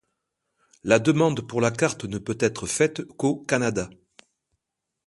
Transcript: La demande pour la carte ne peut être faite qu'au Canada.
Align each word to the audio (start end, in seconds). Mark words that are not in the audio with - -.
La 0.83 0.97
demande 0.97 1.47
pour 1.47 1.61
la 1.61 1.69
carte 1.69 2.05
ne 2.05 2.17
peut 2.17 2.37
être 2.39 2.65
faite 2.65 3.03
qu'au 3.05 3.35
Canada. 3.35 3.87